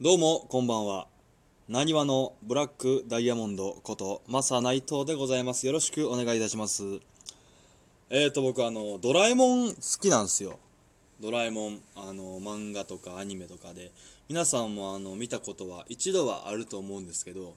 [0.00, 1.06] どうもこんばんは。
[1.68, 5.68] なにわのブラックダイヤモンドことマサ内藤でございます。
[5.68, 6.82] よろしくお願いいたします。
[8.10, 10.58] えーと僕あのドラえもん好きなんですよ。
[11.20, 13.92] ドラえもんあの漫画とかアニメとかで。
[14.28, 17.54] 皆さんもあの見たことは一度はあると思うんですけど、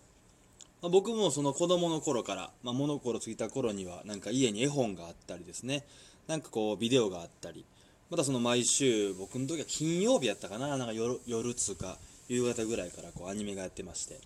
[0.84, 5.86] まあ僕もその子供の頃から、まあ、物心ついた頃にはなんか家に絵本があったりですね。
[6.28, 7.66] なんかこうビデオがあったり。
[8.12, 10.78] またその毎週僕の時は金曜日やったかな。
[10.78, 11.98] なんか夜夜つうか
[12.28, 14.20] 夕方ぐらいからこうアニメがやってまして、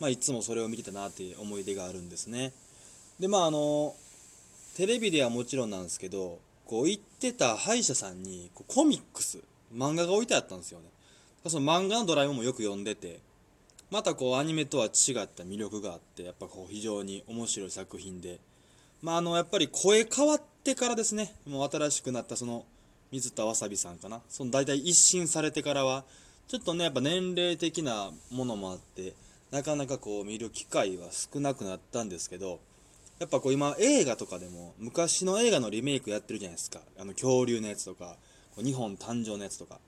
[0.00, 2.52] まあ、いつもそれを見てたなっていう思い出があるんですね。
[3.20, 3.94] でまああの
[4.76, 9.38] テレビではもちろんなんですけどこう行ってた歯医者さんにこうコミックス
[9.72, 10.86] 漫画が置いてあったんですよね。
[11.46, 13.20] その漫画のドラえもんもよく読んでて
[13.90, 14.92] またこうアニメとは違っ
[15.28, 18.40] た魅力があってやっぱこう非常に面白い作品で。
[19.02, 22.64] まああのやっぱり声変わってからですねもう新しくなったその
[23.12, 24.22] 水田わさびさんかな。
[24.28, 26.04] その大体一新されてからは
[26.48, 29.14] ちょっとねやっぱ年齢的なものもあって
[29.50, 32.60] なかなかこう見る機会は少なくなったんですけど
[33.18, 36.80] やっぱこう今映画とかでも昔の映画のリメイクやってるじゃないですか。
[36.98, 38.16] あの恐竜のやつとか
[38.56, 39.78] 日本誕生のやつとか。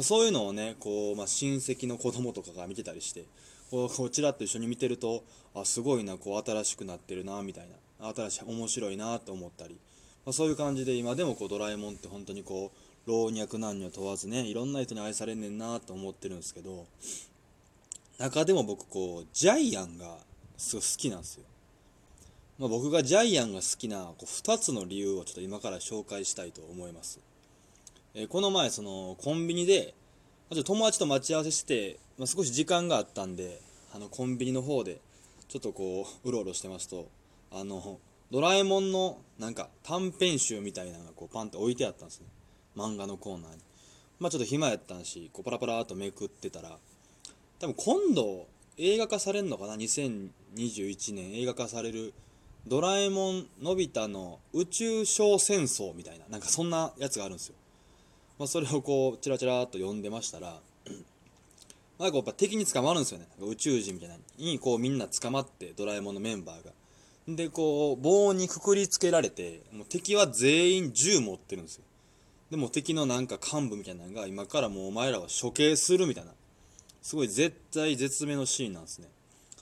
[0.00, 3.26] そういうのをねこう、まあ、親戚の子供とかが見てたりして
[3.70, 5.22] こうこちらっと一緒に見てると
[5.54, 7.76] あすごいなこう新しくなってるなみたいな。
[8.02, 9.78] 新しい面白いなと思ったり、
[10.26, 16.86] まあ、そういう感じで今でもこうドラえもんって本当にこう老若男女問わずねいろんな人に愛されんねんなと思ってるんですけど
[18.18, 20.18] 中でも僕こうジャイアンが
[20.56, 21.44] すごい好きなんですよ。
[22.58, 27.18] まあ、僕がジャイアンが好きなこう2つの理由をちょっと今から紹介したいと思います、
[28.14, 29.94] えーこの前そのコンビニで
[30.50, 33.60] 友達と待ち合わせして、まあ、少し時間があったんで
[33.94, 35.00] あのコンビニの方で
[35.48, 37.08] ちょっとこううろうろしてますと
[37.50, 37.98] あの
[38.30, 42.26] ドラえもんのなんか短編集みたいなのがこうパンって置いてあったんですね。
[42.76, 43.58] 漫画のコーナーに。
[44.20, 46.78] まあちょっと暇やったんしこうパラパラーっとめくってたら
[47.58, 48.46] 多分今度
[48.78, 52.14] 映画化されるのかな？2021年映画化される
[52.66, 57.54] ドラえもんのび太の宇宙小戦争みたいななんかそんなやつがあるんですよ、
[58.38, 60.60] まあ、それをこうチラチラっと読んでましたら
[61.98, 63.26] なんかやっぱ敵に捕まるんですよね。
[63.40, 64.16] 宇宙人みたいな。
[64.38, 66.72] にこうみんな捕まってドラえもんのメンバーが。
[67.28, 71.84] でこう棒にくくりつけられてもう敵は全員銃持ってるんですよ。
[72.52, 76.32] でも敵のなんか幹部みたいなのが今からもうお前らは処刑するみたいな。
[77.00, 79.08] すごい絶対絶命のシーンなんですね。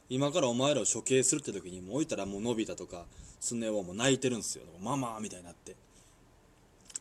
[0.09, 3.05] 今からお前らを処刑するって時にもう置いたらもうのび太とか
[3.39, 4.65] スネ夫も泣いてるんですよ。
[4.83, 5.77] ママみたいになって。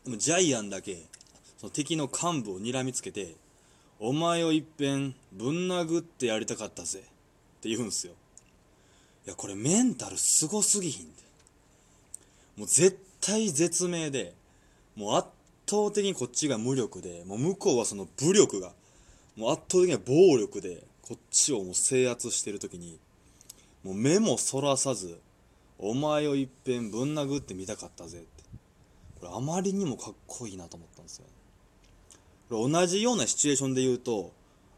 [0.04, 1.06] でもジャイアンだけ
[1.58, 3.34] その敵の幹部を睨みつけて
[3.98, 7.00] お前をいっぺんぶん殴ってやりたかったぜ。
[7.00, 7.02] っ
[7.62, 8.12] て言うんすよ。
[9.26, 11.12] いやこれメンタルすごすぎひんで
[12.58, 14.34] もう絶対絶命で
[14.94, 15.26] もう圧
[15.70, 18.72] 倒的にこっちが無力でもう向こうはその武力が
[19.36, 22.98] もう圧倒的な暴力でこっちをもう制圧してる時に
[23.84, 25.18] もう目もそらさず
[25.78, 28.40] お前をいっぺんぶん殴ってみたかったぜって。
[29.20, 31.26] これあまりにもかっこいいなと思ったんですよ。
[32.48, 34.32] これ同じようなシチュエーションで言うと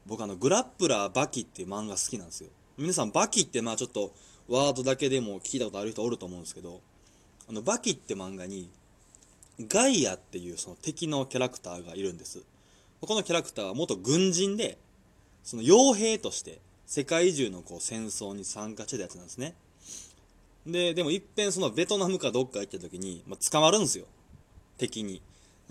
[0.04, 2.50] 僕あのグラップラーバキっていう漫画好きなんですよ。
[2.76, 4.12] 皆さんバキってまあちょっと
[4.48, 6.80] ワードだけでも聞いたことある人おると思うんですけど
[7.48, 8.68] あのバキって漫画に
[9.60, 12.42] ガイアっていうその敵のキャラクターがいるんです。
[13.00, 14.78] このキャラクターは元軍人で
[15.42, 19.54] その傭兵として世界中のこう戦争に参加してたやつなんですね。
[20.66, 24.06] ででもいっぺんそのベトナムかどっか行った時に、まあ、捕まるんですよ。
[24.78, 25.20] 敵に。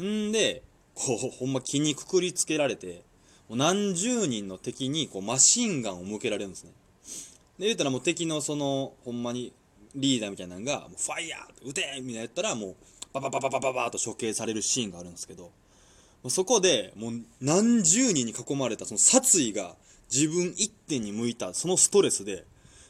[0.02, 0.64] んで
[0.94, 3.04] こうほんま木にくくりつけられて
[3.48, 6.72] もう何十人の敵にこうマシンガンを向けられるんですね。
[7.60, 9.54] で言ったらもう敵のそのほんまに
[9.96, 12.76] リーダーみたいなのが「ファイヤー撃て!」みたいなやったらもう
[13.14, 15.52] バババババババーと処刑されるシーンがあるんですけど
[16.28, 19.76] そこでもう何十人に囲まれたその殺意が
[20.12, 22.46] 自分一点に向いたそのストレスで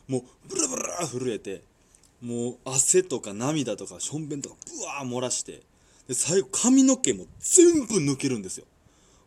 [0.07, 1.63] もうブラブラ震えて
[2.21, 5.61] もう汗とか涙とかしょんべんとかブワー漏らして
[6.07, 8.65] で最後髪の毛も全部抜けるんですよ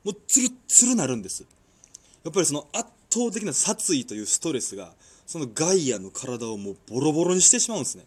[0.05, 1.47] もうツルツルなるんです
[2.25, 4.93] やっぱりその圧倒的な殺意というストレスが
[5.27, 8.05] そのガイアの体をもうボロボロにしてしまうんですね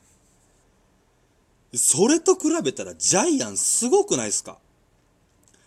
[1.73, 4.57] それと比べたらジャイアンすごくないですか？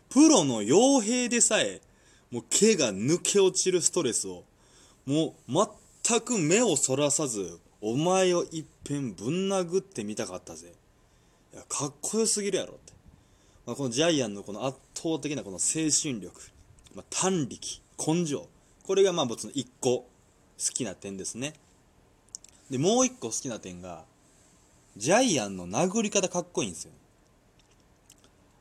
[0.08, 1.80] プロの傭兵でさえ
[2.30, 4.44] もう毛が抜け落ちるストレスを
[5.06, 5.52] もう
[6.06, 10.72] 全く目をそらさずお前をいっぺんぶん殴ってみたかったぜ。
[11.52, 12.92] いやかっこよすぎるやろって、
[13.66, 16.40] まあ、このジャイアンのこの圧倒的なこの精神力、
[16.94, 18.48] まあ、胆力根性。
[18.84, 20.06] これがまあ僕の一個好
[20.72, 21.54] きな点ですね。
[22.70, 24.04] でもう一個好きな点が
[24.96, 26.92] ジャイアンの殴り方かっこいいんですよ。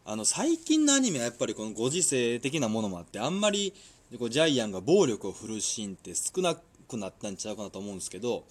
[0.05, 3.73] あの最近のアニメはやっぱりこのご時世的なものもあってあんまり
[4.17, 6.55] こうジャイアンが暴力を振るシーンって少な
[6.87, 8.43] くなったんちゃうかなと思うんですけど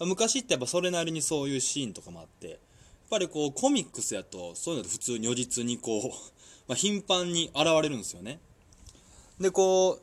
[0.00, 2.58] 昔ってやっぱそれなりにそういうシーンとかもあってやっ
[3.10, 6.10] ぱりこうコミックスやとそういうのって普通如実にこう、
[6.66, 8.40] ま、頻繁に現れるんですよね。
[9.38, 10.00] でこ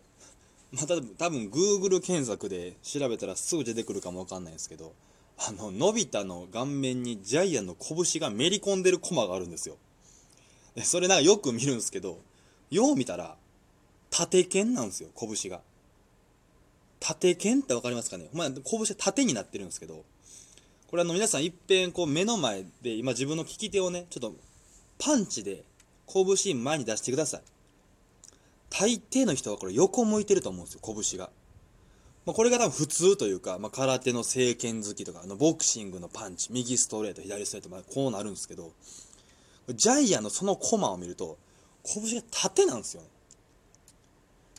[0.72, 4.94] うまた多分 Google 検索で調べたらすぐ出てくるかもわかんないですけど
[5.48, 9.78] あののび太の顔面にジャイアンの拳がめり込んでるコマがあるんですよ。
[10.76, 12.20] でそれなんかよく見るんですけど
[12.70, 13.36] よう見たら
[14.12, 15.62] 縦剣なんですよ拳が。
[17.00, 18.30] 縦剣って分かりますかね？
[18.34, 20.04] まあ、拳は縦になってるんですけど
[20.88, 24.36] これあの皆さんいっぺんこう目の前で今自分の利き手をねちょっと
[25.00, 25.64] パンチで
[26.06, 27.42] 拳前に出してください。
[28.70, 31.30] 大抵の人はこれ横向いてると思うんですよ拳が、
[32.26, 38.72] まあ、これが多分普通というか、まあ、空手の政権好きとかあのボクシングのパンチ右ストレート左ストレート、まあ、こうなるんですけど
[39.70, 41.38] ジャイアンのそのコマを見ると
[41.84, 43.02] 拳が縦なんですよ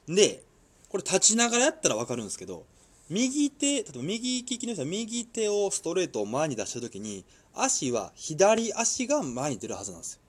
[0.08, 0.16] ね。
[0.16, 0.42] で
[0.88, 2.64] これ立ちながらやったら分かるんですけど
[3.08, 7.24] 右手例えば右利きの人は右手をストレートを前に出した時に
[7.54, 10.20] 足は左足が前に出るはずなんですよ。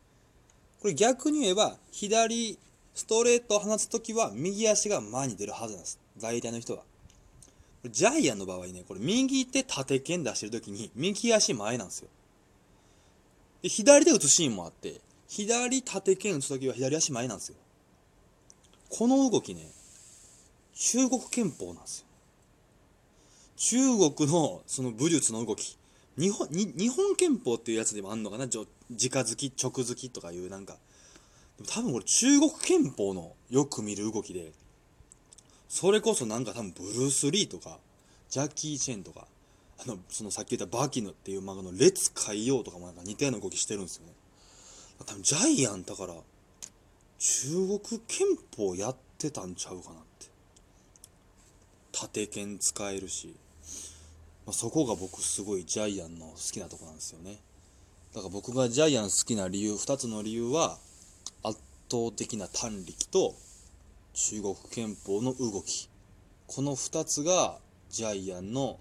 [0.82, 2.60] これ逆に言えば左
[2.94, 6.00] ストレートを放つ時は右足が前に出るはずなんです。
[6.20, 6.84] 大体の人は。
[7.90, 12.10] ジャイアンの場合ねこれ右手縦剣出してる時に右足前なんですよ。
[13.62, 17.56] で左で打つシーンもあって左縦剣打つ時は左足前なんですよ。
[18.90, 19.68] この動きね
[20.76, 22.06] 中国憲法なんですよ。
[23.56, 25.78] 中国のその武術の動き。
[26.18, 28.46] 日本日本憲法っていうやつでもあんのかな？
[28.46, 30.78] 直づき直づきとかいうなんか。
[31.58, 34.52] でも多分これ中国憲法のよく見る動きで
[35.74, 37.80] それこそなんか多分ブルース・リーとか
[38.30, 39.26] ジャッキー・チェンとか
[39.84, 44.14] あのそのさっき言ったバキヌっていう漫画の列海洋とかもなんか似たような動きしてるんですよね。
[45.04, 46.14] 多分ジャイアンだから
[47.18, 50.28] 中国憲法やってたんちゃうかなって。
[51.92, 53.36] 縦剣使えるし、
[54.46, 57.40] まあ、そこが僕すごいジャイアンの好きなとこなんですよね。
[58.14, 60.78] だから僕がジャイアン好きな理由2つの理由は
[61.42, 61.60] 圧
[61.90, 63.34] 倒的な胆力と
[64.14, 65.90] 中国憲法の動き。
[66.46, 67.58] この2つが
[67.90, 68.80] ジャイアンの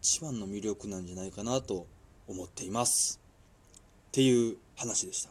[0.00, 1.86] 一番の魅力なんじゃないかなと
[2.26, 3.20] 思っています。
[4.08, 5.30] っていう話でした。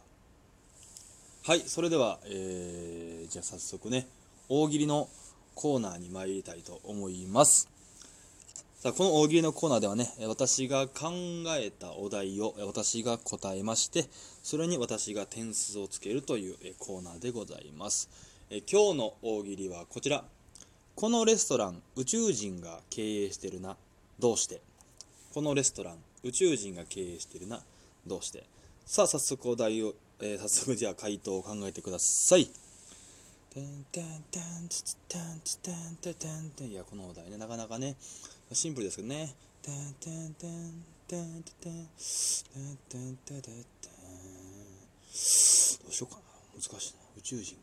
[1.46, 4.08] はいそれでは、えー、じゃあ早速ね
[4.50, 5.10] 大喜利の
[5.56, 7.70] コーナーに参りたいと思います。
[8.76, 11.12] さあこの大喜利のコーナーではね私が考
[11.58, 14.06] えたお題を私が答えまして
[14.44, 18.33] それに私が点数をつけるというコーナーでございます。
[18.56, 20.24] え今日の大喜利はこちら。
[20.96, 23.76] このレストラン宇宙人が経営してるな。
[24.20, 24.62] どうして？
[25.34, 27.64] このレストラン宇宙人が経営してるな。
[28.06, 28.44] どうして？
[28.86, 32.42] さあ早速お題を、えー、早速じゃあ回答を考えてください。
[32.42, 32.48] い
[36.76, 37.96] やこのお題ねなかなかね
[38.52, 39.34] シンプルですけどね。
[39.66, 39.82] どう
[42.06, 42.46] し
[46.02, 46.22] ようかな
[46.54, 47.58] 難しいな宇宙人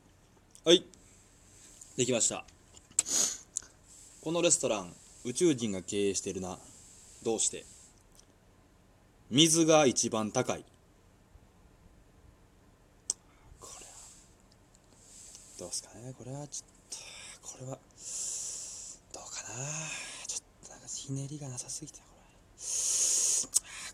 [0.62, 0.84] はい。
[1.96, 2.44] できました。
[4.20, 4.92] このレストラン
[5.24, 6.58] 宇宙人が経営してるな。
[7.24, 7.64] どうして？
[9.30, 10.64] 水が一番高い。
[13.58, 13.92] これは
[15.60, 16.12] どうすかね。
[16.18, 17.78] これはちょっとこれは
[19.14, 19.54] どうかな。
[20.26, 22.20] ちょっとなんかひねりがなさすぎてこれ。
[22.20, 22.28] あ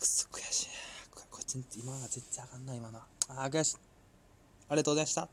[0.01, 0.67] くそ悔しい。
[1.15, 1.45] これこれ
[1.81, 3.77] 今は絶対あかんない今のあー悔しい。
[4.69, 5.29] ありがとうございました。